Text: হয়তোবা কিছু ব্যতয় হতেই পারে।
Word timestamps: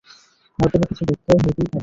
হয়তোবা 0.59 0.85
কিছু 0.89 1.03
ব্যতয় 1.07 1.39
হতেই 1.43 1.67
পারে। 1.67 1.79